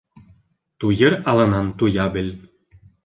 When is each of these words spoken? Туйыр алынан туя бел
Туйыр 0.83 1.13
алынан 1.33 1.67
туя 1.83 2.07
бел 2.17 2.29